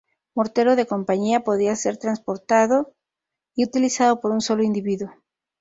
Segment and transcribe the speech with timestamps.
[0.37, 2.95] Mortero de compañía, podía ser transportado
[3.53, 5.13] y utilizado por un solo individuo.